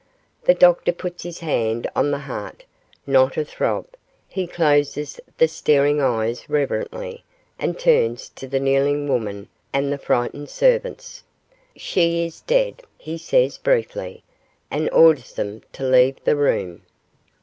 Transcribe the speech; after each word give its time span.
The 0.45 0.55
doctor 0.55 0.91
puts 0.93 1.21
his 1.21 1.41
hand 1.41 1.87
on 1.95 2.09
the 2.09 2.17
heart 2.17 2.63
not 3.05 3.37
a 3.37 3.45
throb; 3.45 3.85
he 4.27 4.47
closes 4.47 5.19
the 5.37 5.47
staring 5.47 6.01
eyes 6.01 6.49
reverently, 6.49 7.23
and 7.59 7.77
turns 7.77 8.29
to 8.29 8.47
the 8.47 8.59
kneeling 8.59 9.07
woman 9.07 9.47
and 9.71 9.93
the 9.93 9.99
frightened 9.99 10.49
servants. 10.49 11.21
'She 11.75 12.25
is 12.25 12.41
dead,' 12.41 12.81
he 12.97 13.15
says, 13.19 13.59
briefly, 13.59 14.23
and 14.71 14.89
orders 14.89 15.33
them 15.33 15.61
to 15.73 15.83
leave 15.83 16.15
the 16.23 16.35
room. 16.35 16.81